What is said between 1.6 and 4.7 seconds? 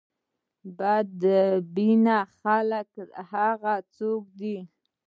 بینه خلک هغه څوک دي.